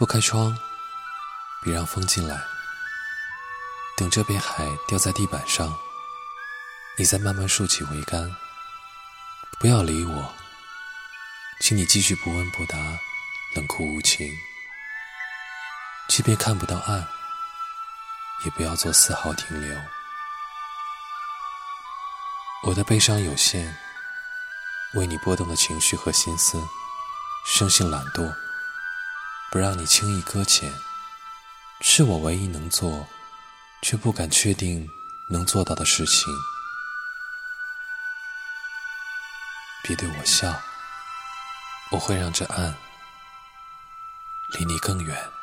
[0.00, 0.56] 不开窗，
[1.60, 2.42] 别让风进来。
[3.98, 5.78] 等这片海掉在地板上，
[6.96, 8.34] 你再慢慢竖起桅杆。
[9.58, 10.34] 不要理我，
[11.60, 12.78] 请你继续不问不答，
[13.54, 14.26] 冷酷无情。
[16.08, 17.06] 即便看不到岸，
[18.46, 19.78] 也不要做丝毫停留。
[22.62, 23.76] 我的悲伤有限，
[24.94, 26.58] 为你波动的情绪和心思，
[27.44, 28.34] 生性懒惰。
[29.50, 30.72] 不让你轻易搁浅，
[31.80, 33.08] 是我唯一能做
[33.82, 34.88] 却不敢确定
[35.28, 36.32] 能做到的事情。
[39.82, 40.60] 别对我笑，
[41.90, 42.76] 我会让这岸
[44.56, 45.39] 离你更远。